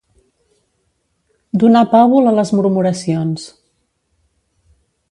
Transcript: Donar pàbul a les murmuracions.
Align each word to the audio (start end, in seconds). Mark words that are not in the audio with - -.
Donar 1.65 1.83
pàbul 1.91 2.33
a 2.33 2.35
les 2.41 2.53
murmuracions. 2.61 3.47